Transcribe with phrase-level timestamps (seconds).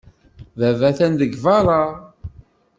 [0.59, 1.83] Baba atan deg beṛṛa.